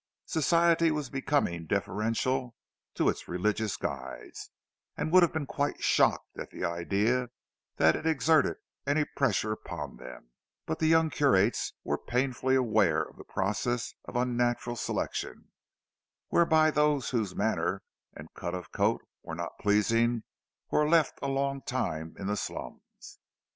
[0.25, 2.55] Society was becoming deferential
[2.95, 4.49] to its religious guides,
[4.97, 7.29] and would have been quite shocked at the idea
[7.75, 10.31] that it exerted any pressure upon them;
[10.65, 15.51] but the young curates were painfully aware of a process of unnatural selection,
[16.29, 17.83] whereby those whose manner
[18.15, 20.23] and cut of coat were not pleasing
[20.71, 23.19] were left a long time in the slums.